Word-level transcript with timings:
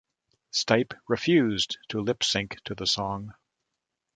Stipe 0.51 0.95
refused 1.07 1.77
to 1.89 2.01
lip 2.01 2.23
sync 2.23 2.57
to 2.63 2.73
the 2.73 2.87
song. 2.87 3.35